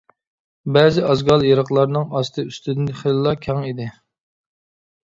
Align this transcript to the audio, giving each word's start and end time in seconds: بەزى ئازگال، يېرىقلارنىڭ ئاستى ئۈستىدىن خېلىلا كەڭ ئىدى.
بەزى 0.77 1.03
ئازگال، 1.09 1.45
يېرىقلارنىڭ 1.49 2.17
ئاستى 2.21 2.47
ئۈستىدىن 2.49 2.91
خېلىلا 3.05 3.39
كەڭ 3.49 3.65
ئىدى. 3.71 3.89